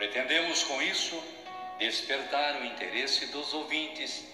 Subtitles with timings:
[0.00, 1.22] Pretendemos com isso
[1.78, 4.26] despertar o interesse dos ouvintes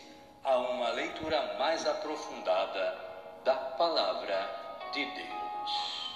[0.45, 2.97] a uma leitura mais aprofundada
[3.45, 4.49] da Palavra
[4.93, 6.13] de Deus.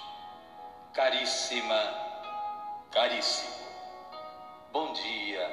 [0.93, 1.83] Caríssima,
[2.93, 3.67] caríssimo,
[4.71, 5.45] bom dia,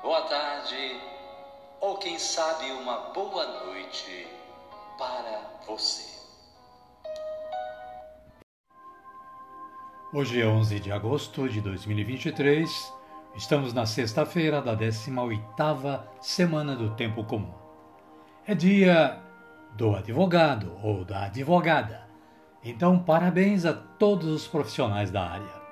[0.00, 0.98] boa tarde
[1.78, 4.26] ou quem sabe uma boa noite
[4.96, 6.08] para você.
[10.10, 12.96] Hoje é 11 de agosto de 2023
[13.36, 17.52] Estamos na sexta-feira da 18ª semana do tempo comum.
[18.46, 19.18] É dia
[19.76, 22.08] do advogado ou da advogada.
[22.64, 25.66] Então, parabéns a todos os profissionais da área.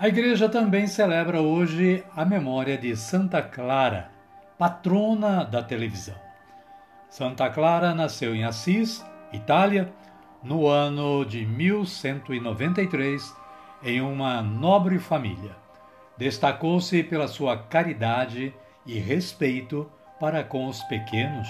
[0.00, 4.10] A igreja também celebra hoje a memória de Santa Clara,
[4.58, 6.16] patrona da televisão.
[7.08, 9.92] Santa Clara nasceu em Assis, Itália,
[10.42, 13.32] no ano de 1193,
[13.84, 15.67] em uma nobre família.
[16.18, 18.52] Destacou-se pela sua caridade
[18.84, 21.48] e respeito para com os pequenos.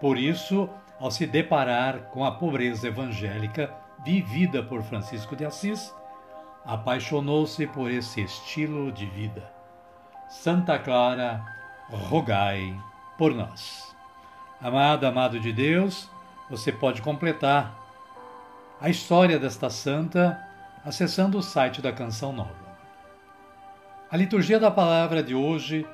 [0.00, 0.68] Por isso,
[1.00, 3.74] ao se deparar com a pobreza evangélica
[4.04, 5.92] vivida por Francisco de Assis,
[6.64, 9.50] apaixonou-se por esse estilo de vida.
[10.28, 11.44] Santa Clara,
[11.90, 12.78] rogai
[13.16, 13.96] por nós.
[14.60, 16.08] Amado, amado de Deus,
[16.48, 17.74] você pode completar
[18.80, 20.38] a história desta santa
[20.84, 22.67] acessando o site da Canção Nova.
[24.10, 25.86] A liturgia da palavra de hoje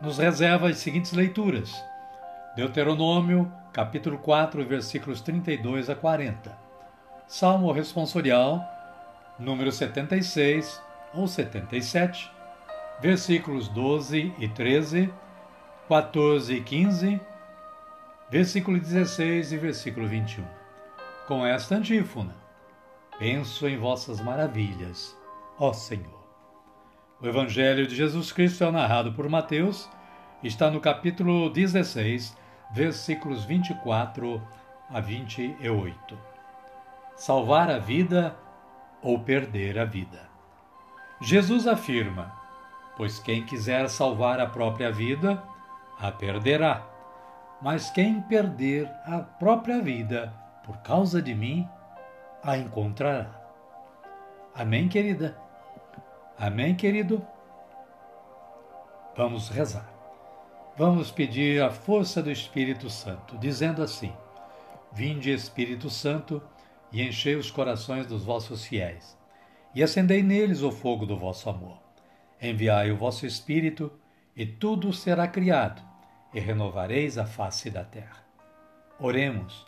[0.00, 1.72] nos reserva as seguintes leituras:
[2.56, 6.58] Deuteronômio, capítulo 4, versículos 32 a 40.
[7.28, 8.60] Salmo responsorial,
[9.38, 10.82] número 76
[11.14, 12.28] ou 77,
[13.00, 15.14] versículos 12 e 13,
[15.86, 17.20] 14 e 15,
[18.28, 20.44] versículo 16 e versículo 21.
[21.28, 22.34] Com esta antífona:
[23.20, 25.16] Penso em vossas maravilhas,
[25.56, 26.21] ó Senhor.
[27.22, 29.88] O Evangelho de Jesus Cristo é narrado por Mateus,
[30.42, 32.36] está no capítulo 16,
[32.72, 34.42] versículos 24
[34.90, 36.18] a 28.
[37.14, 38.34] Salvar a vida
[39.00, 40.28] ou perder a vida.
[41.20, 42.32] Jesus afirma:
[42.96, 45.40] Pois quem quiser salvar a própria vida,
[46.00, 46.84] a perderá.
[47.62, 50.34] Mas quem perder a própria vida
[50.66, 51.68] por causa de mim,
[52.42, 53.30] a encontrará.
[54.56, 55.41] Amém, querida?
[56.38, 57.24] Amém, querido?
[59.16, 59.92] Vamos rezar.
[60.76, 64.12] Vamos pedir a força do Espírito Santo, dizendo assim:
[64.92, 66.42] Vinde, Espírito Santo,
[66.90, 69.16] e enchei os corações dos vossos fiéis,
[69.74, 71.78] e acendei neles o fogo do vosso amor.
[72.40, 73.92] Enviai o vosso Espírito,
[74.34, 75.82] e tudo será criado,
[76.32, 78.24] e renovareis a face da terra.
[78.98, 79.66] Oremos,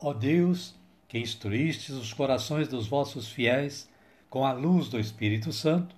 [0.00, 0.74] ó Deus,
[1.06, 3.88] que instruístes os corações dos vossos fiéis
[4.30, 5.97] com a luz do Espírito Santo,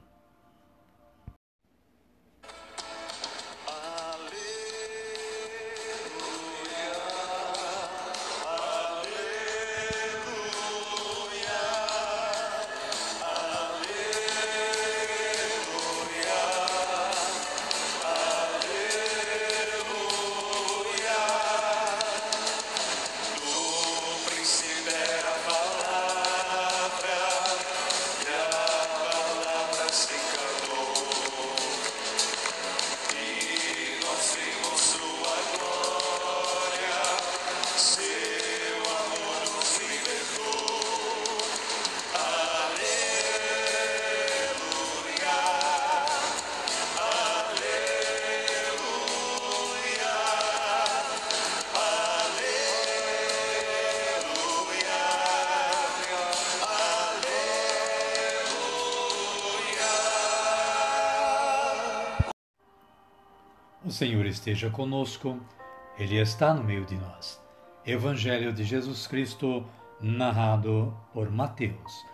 [63.91, 65.37] O Senhor esteja conosco,
[65.99, 67.43] Ele está no meio de nós.
[67.85, 69.65] Evangelho de Jesus Cristo,
[69.99, 72.05] narrado por Mateus.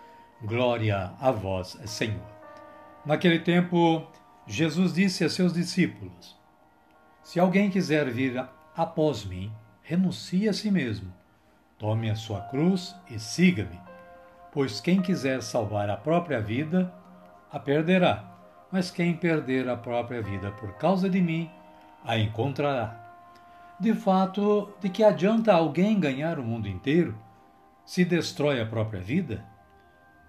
[0.42, 2.26] Glória a vós, Senhor.
[3.06, 4.04] Naquele tempo,
[4.44, 6.36] Jesus disse a seus discípulos:
[7.22, 8.44] Se alguém quiser vir
[8.76, 11.14] após mim, renuncie a si mesmo,
[11.78, 13.80] tome a sua cruz e siga-me.
[14.52, 16.92] Pois quem quiser salvar a própria vida,
[17.52, 18.36] a perderá,
[18.72, 21.48] mas quem perder a própria vida por causa de mim,
[22.04, 23.08] a encontrará.
[23.78, 27.16] De fato, de que adianta alguém ganhar o mundo inteiro
[27.84, 29.44] se destrói a própria vida?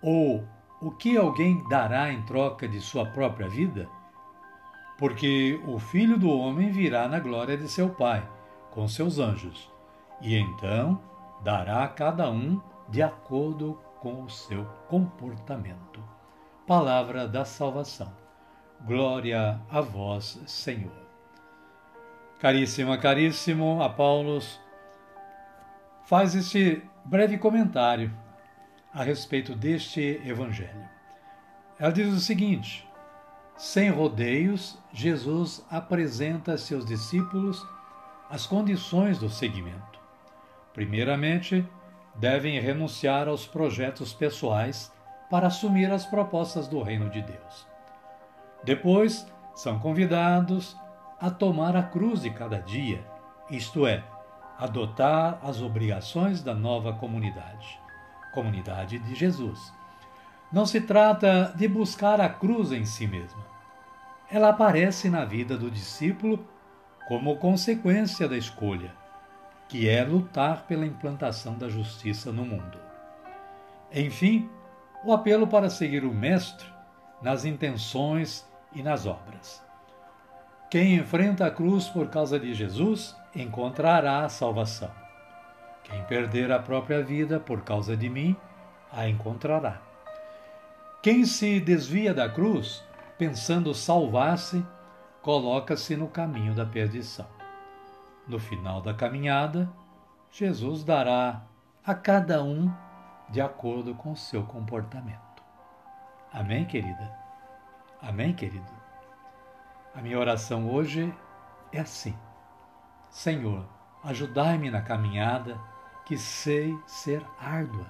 [0.01, 0.45] Ou
[0.81, 3.87] o que alguém dará em troca de sua própria vida?
[4.97, 8.27] Porque o filho do homem virá na glória de seu Pai,
[8.71, 9.69] com seus anjos,
[10.21, 11.01] e então
[11.43, 16.03] dará a cada um de acordo com o seu comportamento.
[16.67, 18.11] Palavra da salvação.
[18.85, 21.08] Glória a vós, Senhor.
[22.39, 24.61] Caríssima, caríssimo, a Paulos
[26.05, 28.13] faz este breve comentário
[28.93, 30.87] a respeito deste evangelho.
[31.77, 32.87] Ela diz o seguinte:
[33.57, 37.61] sem rodeios, Jesus apresenta a seus discípulos
[38.29, 39.99] as condições do seguimento.
[40.73, 41.67] Primeiramente,
[42.15, 44.89] devem renunciar aos projetos pessoais
[45.29, 47.67] para assumir as propostas do reino de Deus.
[48.63, 50.77] Depois, são convidados
[51.19, 53.05] a tomar a cruz de cada dia,
[53.49, 54.03] isto é,
[54.57, 57.79] adotar as obrigações da nova comunidade,
[58.33, 59.73] comunidade de Jesus.
[60.51, 63.45] Não se trata de buscar a cruz em si mesma.
[64.31, 66.45] Ela aparece na vida do discípulo
[67.07, 68.93] como consequência da escolha,
[69.67, 72.79] que é lutar pela implantação da justiça no mundo.
[73.91, 74.49] Enfim,
[75.03, 76.67] o apelo para seguir o Mestre
[77.21, 79.68] nas intenções e nas obras.
[80.69, 84.91] Quem enfrenta a cruz por causa de Jesus encontrará a salvação.
[85.83, 88.35] Quem perder a própria vida por causa de mim,
[88.91, 89.81] a encontrará.
[91.01, 92.83] Quem se desvia da cruz,
[93.17, 94.63] pensando salvar-se,
[95.23, 97.27] coloca-se no caminho da perdição.
[98.27, 99.67] No final da caminhada,
[100.29, 101.41] Jesus dará
[101.83, 102.71] a cada um
[103.27, 105.43] de acordo com seu comportamento.
[106.31, 107.11] Amém, querida?
[108.01, 108.78] Amém, querido?
[109.93, 111.13] A minha oração hoje
[111.71, 112.15] é assim:
[113.09, 113.65] Senhor,
[114.03, 115.59] ajudai-me na caminhada
[116.05, 117.85] que sei ser árdua,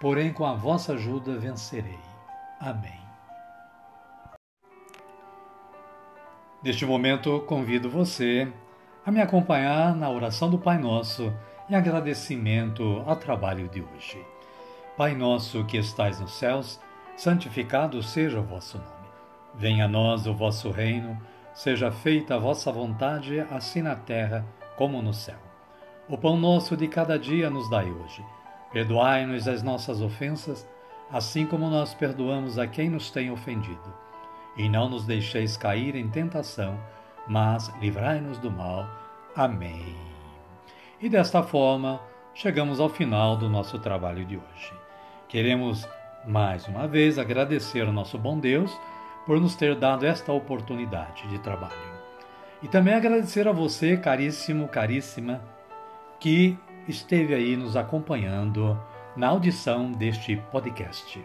[0.00, 1.98] porém com a vossa ajuda vencerei.
[2.60, 3.00] Amém.
[6.62, 8.50] Neste momento, convido você
[9.04, 11.32] a me acompanhar na oração do Pai Nosso
[11.68, 14.24] em agradecimento ao trabalho de hoje.
[14.96, 16.78] Pai nosso que estais nos céus,
[17.16, 19.01] santificado seja o vosso nome.
[19.54, 21.20] Venha a nós o vosso reino,
[21.54, 24.44] seja feita a vossa vontade, assim na terra
[24.76, 25.38] como no céu.
[26.08, 28.24] O pão nosso de cada dia nos dai hoje.
[28.72, 30.66] Perdoai-nos as nossas ofensas,
[31.10, 33.94] assim como nós perdoamos a quem nos tem ofendido.
[34.56, 36.78] E não nos deixeis cair em tentação,
[37.28, 38.86] mas livrai-nos do mal.
[39.36, 39.94] Amém.
[41.00, 42.00] E desta forma,
[42.34, 44.72] chegamos ao final do nosso trabalho de hoje.
[45.28, 45.88] Queremos
[46.26, 48.78] mais uma vez agradecer ao nosso bom Deus
[49.26, 51.92] por nos ter dado esta oportunidade de trabalho.
[52.62, 55.42] E também agradecer a você, caríssimo, caríssima,
[56.20, 58.78] que esteve aí nos acompanhando
[59.16, 61.22] na audição deste podcast.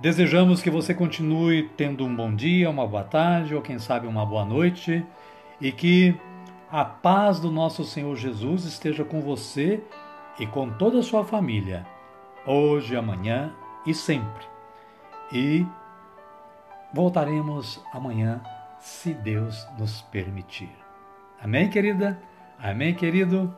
[0.00, 4.24] Desejamos que você continue tendo um bom dia, uma boa tarde ou quem sabe uma
[4.24, 5.04] boa noite
[5.60, 6.14] e que
[6.70, 9.82] a paz do nosso Senhor Jesus esteja com você
[10.38, 11.84] e com toda a sua família,
[12.46, 13.52] hoje, amanhã
[13.84, 14.46] e sempre.
[15.32, 15.66] E
[16.92, 18.40] Voltaremos amanhã,
[18.80, 20.74] se Deus nos permitir.
[21.40, 22.18] Amém, querida?
[22.58, 23.56] Amém, querido?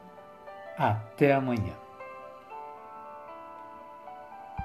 [0.77, 1.80] Até amanhã.